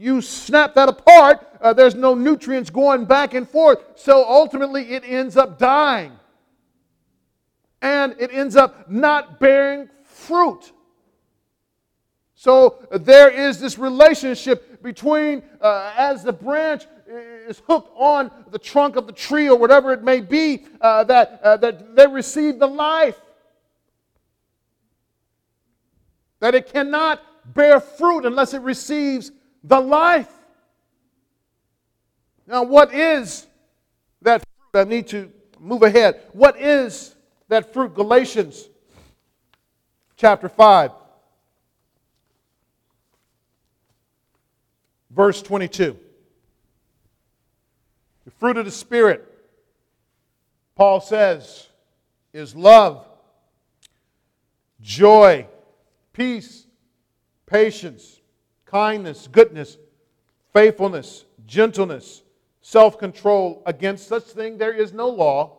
[0.00, 3.84] You snap that apart, uh, there's no nutrients going back and forth.
[3.96, 6.12] So ultimately, it ends up dying.
[7.82, 10.72] And it ends up not bearing fruit.
[12.34, 16.86] So there is this relationship between, uh, as the branch
[17.46, 21.42] is hooked on the trunk of the tree or whatever it may be, uh, that,
[21.42, 23.20] uh, that they receive the life.
[26.38, 27.20] That it cannot
[27.52, 29.32] bear fruit unless it receives
[29.62, 30.30] the life.
[32.46, 33.46] Now, what is
[34.22, 34.42] that
[34.72, 34.80] fruit?
[34.80, 36.20] I need to move ahead.
[36.32, 37.14] What is
[37.48, 37.94] that fruit?
[37.94, 38.68] Galatians
[40.16, 40.92] chapter 5.
[45.10, 45.96] Verse 22.
[48.24, 49.26] The fruit of the Spirit,
[50.76, 51.68] Paul says,
[52.32, 53.06] is love,
[54.80, 55.46] joy,
[56.12, 56.66] peace,
[57.46, 58.19] patience,
[58.70, 59.76] kindness, goodness,
[60.52, 62.22] faithfulness, gentleness,
[62.62, 63.62] self control.
[63.66, 65.56] Against such thing there is no law.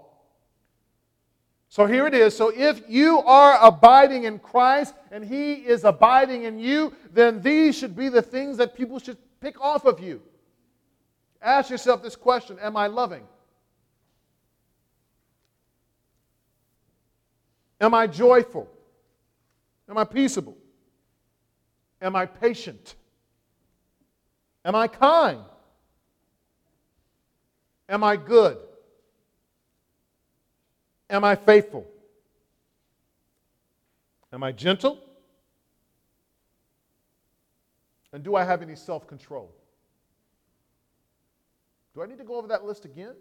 [1.70, 2.36] So here it is.
[2.36, 7.78] So if you are abiding in Christ and He is abiding in you, then these
[7.78, 10.22] should be the things that people should pick off of you.
[11.42, 13.24] Ask yourself this question Am I loving?
[17.80, 18.70] Am I joyful?
[19.90, 20.56] Am I peaceable?
[22.02, 22.96] Am I patient?
[24.64, 25.40] Am I kind?
[27.90, 28.58] Am I good?
[31.10, 31.86] Am I faithful?
[34.32, 35.00] Am I gentle?
[38.14, 39.54] And do I have any self control?
[41.94, 43.16] Do I need to go over that list again?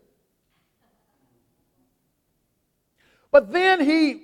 [3.33, 4.23] But then he,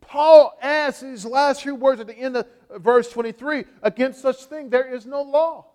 [0.00, 2.46] Paul asks these last few words at the end of
[2.76, 5.66] verse 23 against such thing there is no law.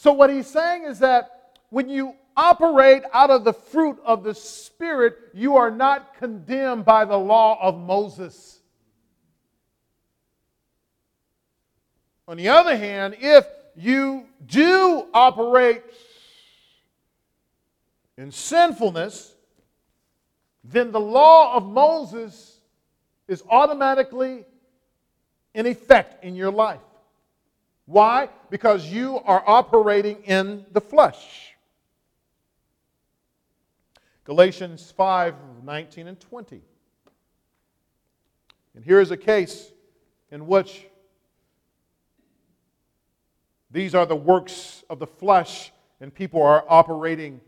[0.00, 4.34] So, what he's saying is that when you operate out of the fruit of the
[4.34, 8.60] Spirit, you are not condemned by the law of Moses.
[12.26, 13.44] On the other hand, if
[13.76, 15.82] you do operate
[18.16, 19.34] in sinfulness,
[20.64, 22.58] then the law of Moses
[23.28, 24.46] is automatically
[25.52, 26.80] in effect in your life.
[27.90, 28.28] Why?
[28.50, 31.56] Because you are operating in the flesh.
[34.22, 35.34] Galatians 5
[35.64, 36.62] 19 and 20.
[38.76, 39.72] And here is a case
[40.30, 40.86] in which
[43.72, 47.40] these are the works of the flesh, and people are operating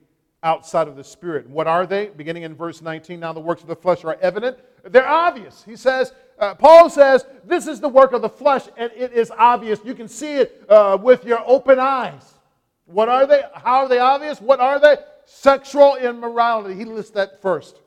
[0.42, 1.48] outside of the Spirit.
[1.48, 2.08] What are they?
[2.08, 4.58] Beginning in verse 19, now the works of the flesh are evident.
[4.84, 5.62] They're obvious.
[5.62, 6.12] He says,
[6.42, 9.78] uh, Paul says, this is the work of the flesh, and it is obvious.
[9.84, 12.34] You can see it uh, with your open eyes.
[12.86, 13.42] What are they?
[13.54, 14.40] How are they obvious?
[14.40, 14.96] What are they?
[15.24, 16.74] Sexual immorality.
[16.74, 17.80] He lists that first.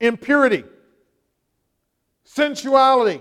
[0.00, 0.64] Impurity,
[2.24, 3.20] sensuality,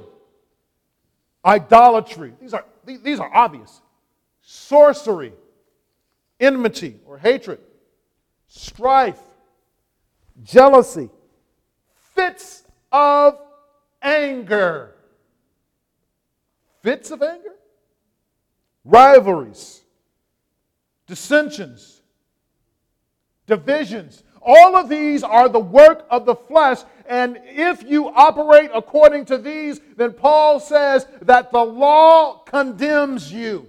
[1.45, 2.33] idolatry.
[2.41, 3.81] These are, these are obvious.
[4.41, 5.33] Sorcery,
[6.39, 7.59] enmity or hatred,
[8.47, 9.21] strife,
[10.43, 11.11] jealousy,
[12.15, 13.39] fits of
[14.01, 14.95] anger.
[16.81, 17.55] Fits of anger?
[18.85, 19.81] Rivalries,
[21.05, 22.01] dissensions,
[23.45, 24.23] divisions.
[24.41, 26.79] All of these are the work of the flesh.
[27.05, 33.67] And if you operate according to these, then Paul says that the law condemns you.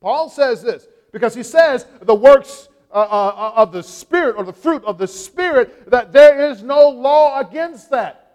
[0.00, 4.52] Paul says this because he says the works uh, uh, of the Spirit or the
[4.52, 8.29] fruit of the Spirit, that there is no law against that.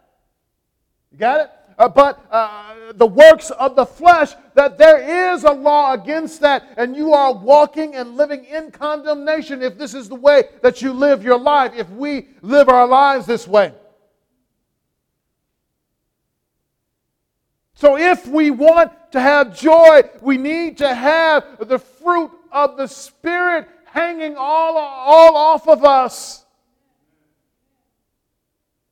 [1.16, 1.52] You got it?
[1.78, 6.74] Uh, but uh, the works of the flesh, that there is a law against that,
[6.76, 10.92] and you are walking and living in condemnation if this is the way that you
[10.92, 13.74] live your life, if we live our lives this way.
[17.76, 22.88] So, if we want to have joy, we need to have the fruit of the
[22.88, 26.44] Spirit hanging all, all off of us.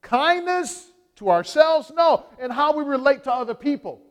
[0.01, 1.91] Kindness to ourselves?
[1.95, 2.25] No.
[2.39, 4.01] And how we relate to other people.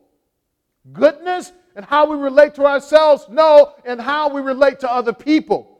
[0.91, 3.25] Goodness and how we relate to ourselves?
[3.29, 3.73] No.
[3.85, 5.79] And how we relate to other people.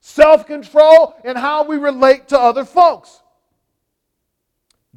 [0.00, 3.22] Self control and how we relate to other folks.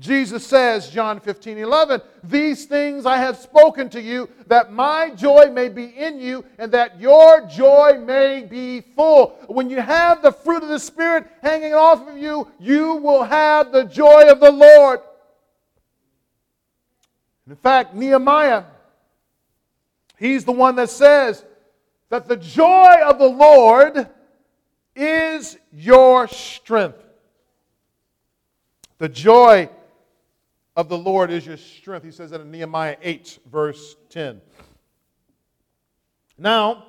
[0.01, 5.51] Jesus says, John 15, 11, These things I have spoken to you, that my joy
[5.51, 9.38] may be in you, and that your joy may be full.
[9.47, 13.72] When you have the fruit of the Spirit hanging off of you, you will have
[13.72, 15.01] the joy of the Lord.
[17.47, 18.63] In fact, Nehemiah,
[20.17, 21.43] he's the one that says
[22.09, 24.09] that the joy of the Lord
[24.95, 27.03] is your strength.
[28.97, 29.69] The joy
[30.75, 32.03] of the Lord is your strength.
[32.03, 34.41] He says that in Nehemiah 8, verse 10.
[36.37, 36.85] Now,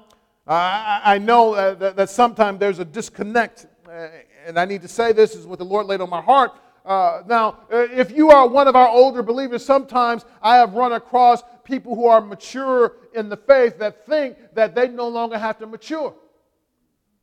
[0.46, 4.08] I know that, sometimes there's a disconnect, uh,
[4.44, 6.52] and I need to say this is what the Lord laid on my heart.
[6.84, 10.92] Uh, now, uh, if you are one of our older believers, sometimes I have run
[10.92, 15.58] across people who are mature in the faith that think that they no longer have
[15.58, 16.14] to mature.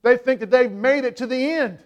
[0.02, 1.80] They think that they've made it to the end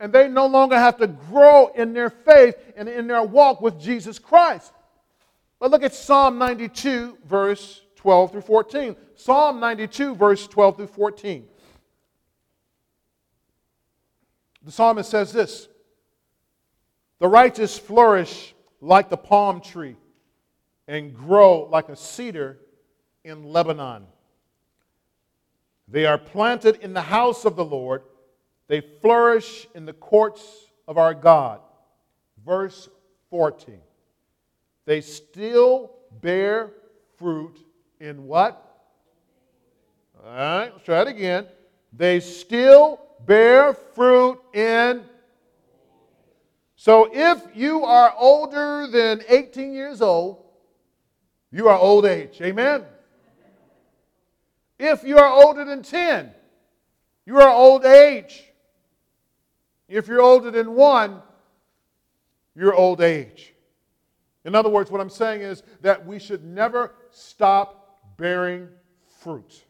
[0.00, 3.78] and they no longer have to grow in their faith and in their walk with
[3.78, 4.72] Jesus Christ.
[5.60, 8.96] But look at Psalm 92, verse 12 through 14.
[9.14, 11.46] Psalm 92, verse 12 through 14.
[14.62, 15.68] The psalmist says this
[17.20, 19.96] The righteous flourish like the palm tree
[20.88, 22.58] and grow like a cedar
[23.24, 24.06] in Lebanon.
[25.86, 28.02] They are planted in the house of the Lord,
[28.68, 30.42] they flourish in the courts
[30.88, 31.60] of our God.
[32.44, 32.88] Verse
[33.28, 33.80] 14.
[34.86, 36.70] They still bear
[37.16, 37.58] fruit
[38.00, 38.66] in what?
[40.24, 41.46] All right, let's try it again.
[41.92, 45.04] They still bear fruit in.
[46.80, 50.42] So if you are older than 18 years old,
[51.52, 52.40] you are old age.
[52.40, 52.86] Amen?
[54.78, 56.30] If you are older than 10,
[57.26, 58.44] you are old age.
[59.90, 61.20] If you're older than one,
[62.56, 63.52] you're old age.
[64.46, 68.70] In other words, what I'm saying is that we should never stop bearing
[69.18, 69.64] fruit.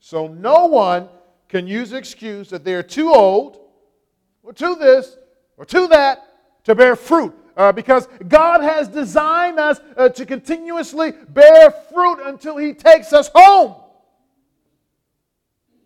[0.00, 1.10] So no one
[1.50, 3.60] can use excuse that they're too old,
[4.44, 5.16] or to this,
[5.56, 6.22] or to that
[6.64, 7.34] to bear fruit.
[7.56, 13.30] Uh, because God has designed us uh, to continuously bear fruit until He takes us
[13.32, 13.76] home.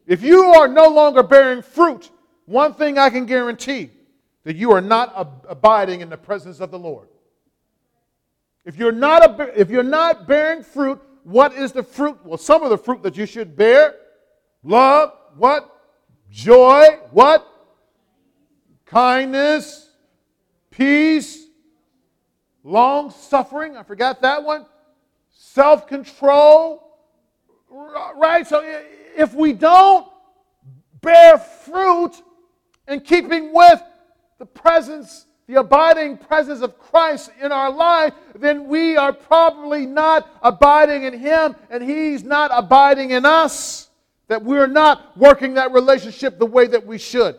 [0.07, 2.11] If you are no longer bearing fruit,
[2.47, 3.91] one thing I can guarantee
[4.45, 7.09] that you are not ab- abiding in the presence of the Lord.
[8.65, 12.19] If you're not a, if you're not bearing fruit, what is the fruit?
[12.25, 13.95] Well, some of the fruit that you should bear:
[14.63, 15.71] love, what?
[16.31, 17.47] Joy, what?
[18.91, 19.91] Kindness,
[20.71, 21.47] peace,
[22.65, 23.77] long suffering.
[23.77, 24.65] I forgot that one.
[25.31, 26.85] Self control.
[27.71, 28.47] Right?
[28.47, 28.63] So
[29.17, 30.09] if we don't
[31.03, 32.13] bear fruit
[32.87, 33.83] in keeping with
[34.39, 40.31] the presence, the abiding presence of Christ in our life, then we are probably not
[40.43, 43.91] abiding in Him and He's not abiding in us.
[44.29, 47.37] That we're not working that relationship the way that we should.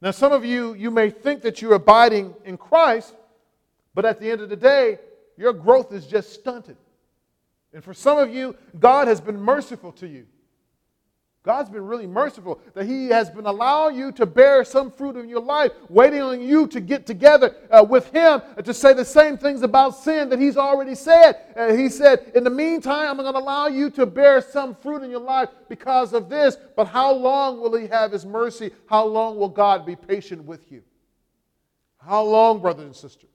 [0.00, 3.14] Now, some of you, you may think that you're abiding in Christ,
[3.94, 4.98] but at the end of the day,
[5.36, 6.76] your growth is just stunted.
[7.72, 10.26] And for some of you, God has been merciful to you.
[11.44, 15.28] God's been really merciful that He has been allowing you to bear some fruit in
[15.28, 19.38] your life, waiting on you to get together uh, with Him to say the same
[19.38, 21.36] things about sin that He's already said.
[21.56, 25.02] Uh, he said, In the meantime, I'm going to allow you to bear some fruit
[25.02, 26.56] in your life because of this.
[26.76, 28.72] But how long will He have His mercy?
[28.86, 30.82] How long will God be patient with you?
[31.98, 33.28] How long, brother and sister?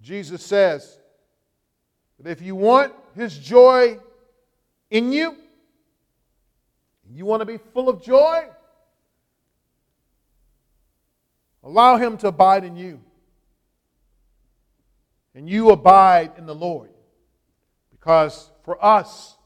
[0.00, 0.98] Jesus says
[2.18, 3.98] that if you want His joy
[4.90, 5.36] in you,
[7.16, 8.44] you want to be full of joy?
[11.62, 13.00] Allow Him to abide in you.
[15.34, 16.90] And you abide in the Lord.
[17.90, 19.36] Because for us,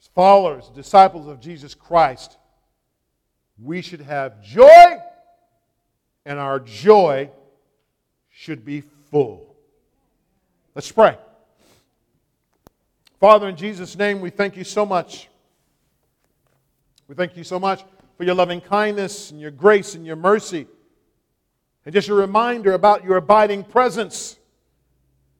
[0.00, 2.36] as followers, disciples of Jesus Christ,
[3.62, 4.98] we should have joy,
[6.24, 7.30] and our joy
[8.30, 9.54] should be full.
[10.74, 11.16] Let's pray.
[13.20, 15.28] Father, in Jesus' name, we thank you so much
[17.08, 17.84] we thank you so much
[18.16, 20.66] for your loving kindness and your grace and your mercy.
[21.84, 24.36] And just a reminder about your abiding presence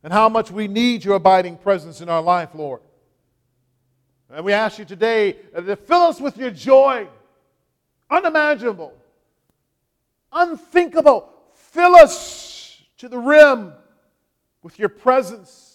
[0.02, 2.80] and how much we need your abiding presence in our life, Lord.
[4.30, 7.06] And we ask you today to fill us with your joy,
[8.10, 8.94] unimaginable,
[10.32, 11.28] unthinkable.
[11.54, 13.72] Fill us to the rim
[14.62, 15.68] with your presence.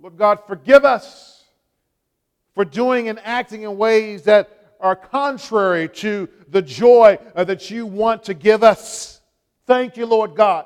[0.00, 1.35] Lord God, forgive us
[2.56, 4.48] for doing and acting in ways that
[4.80, 9.20] are contrary to the joy uh, that you want to give us.
[9.66, 10.64] Thank you, Lord God.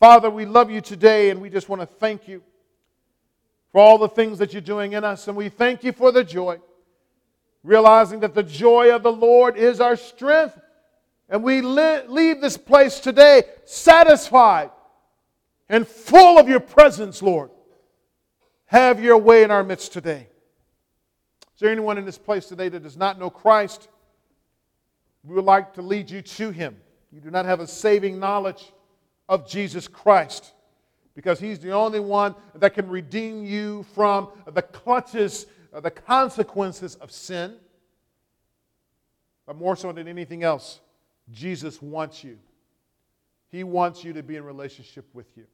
[0.00, 2.42] Father, we love you today and we just want to thank you
[3.72, 5.28] for all the things that you're doing in us.
[5.28, 6.58] And we thank you for the joy,
[7.62, 10.58] realizing that the joy of the Lord is our strength.
[11.28, 14.70] And we li- leave this place today satisfied
[15.68, 17.50] and full of your presence, Lord.
[18.72, 20.28] Have your way in our midst today.
[21.54, 23.88] Is there anyone in this place today that does not know Christ?
[25.22, 26.78] We would like to lead you to him.
[27.12, 28.72] You do not have a saving knowledge
[29.28, 30.54] of Jesus Christ
[31.14, 35.44] because he's the only one that can redeem you from the clutches,
[35.74, 37.56] uh, the consequences of sin.
[39.44, 40.80] But more so than anything else,
[41.30, 42.38] Jesus wants you.
[43.50, 45.44] He wants you to be in relationship with you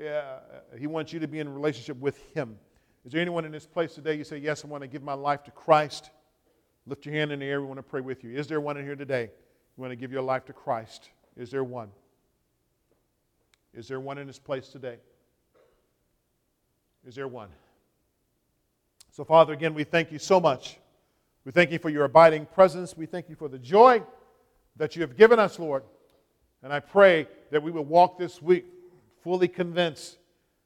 [0.00, 0.38] uh,
[0.78, 2.58] He wants you to be in relationship with Him.
[3.04, 5.14] Is there anyone in this place today you say, Yes, I want to give my
[5.14, 6.10] life to Christ?
[6.86, 7.60] Lift your hand in the air.
[7.60, 8.36] We want to pray with you.
[8.36, 9.30] Is there one in here today?
[9.76, 11.10] You want to give your life to Christ?
[11.36, 11.90] Is there one?
[13.72, 14.98] Is there one in this place today?
[17.06, 17.48] Is there one?
[19.10, 20.78] So, Father, again, we thank you so much
[21.44, 22.96] We thank you for your abiding presence.
[22.96, 24.02] We thank you for the joy
[24.76, 25.82] that you have given us, Lord.
[26.62, 28.64] And I pray that we will walk this week
[29.24, 30.18] fully convinced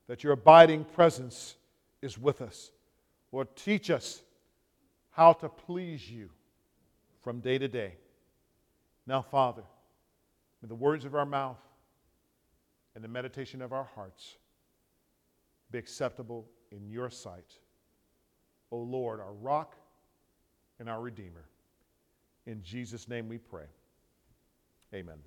[0.09, 1.55] that your abiding presence
[2.03, 2.73] is with us.
[3.31, 4.21] Lord, teach us
[5.11, 6.29] how to please you
[7.23, 7.95] from day to day.
[9.07, 9.63] Now, Father,
[10.61, 11.61] may the words of our mouth
[12.95, 14.37] and the meditation of our hearts
[15.71, 17.59] be acceptable in your sight.
[18.73, 19.77] O Lord, our rock
[20.81, 21.45] and our Redeemer.
[22.47, 23.67] In Jesus' name we pray.
[24.93, 25.19] Amen.